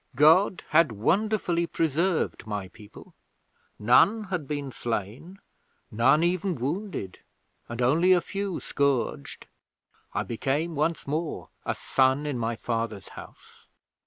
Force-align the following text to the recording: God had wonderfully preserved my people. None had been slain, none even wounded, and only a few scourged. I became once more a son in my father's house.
God 0.15 0.63
had 0.69 0.91
wonderfully 0.93 1.67
preserved 1.67 2.47
my 2.47 2.69
people. 2.69 3.13
None 3.77 4.23
had 4.23 4.47
been 4.47 4.71
slain, 4.71 5.37
none 5.91 6.23
even 6.23 6.55
wounded, 6.55 7.19
and 7.69 7.83
only 7.83 8.11
a 8.11 8.19
few 8.19 8.59
scourged. 8.59 9.45
I 10.15 10.23
became 10.23 10.73
once 10.73 11.05
more 11.05 11.49
a 11.67 11.75
son 11.75 12.25
in 12.25 12.39
my 12.39 12.55
father's 12.55 13.09
house. 13.09 13.67